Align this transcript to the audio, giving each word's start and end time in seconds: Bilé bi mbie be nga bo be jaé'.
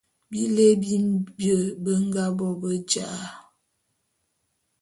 Bilé 0.31 0.65
bi 0.81 0.91
mbie 1.09 1.57
be 1.83 1.91
nga 2.05 2.23
bo 2.37 2.47
be 2.61 2.71
jaé'. 2.91 3.29